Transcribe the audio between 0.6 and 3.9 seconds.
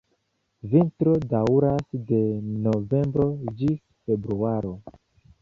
Vintro daŭras de novembro ĝis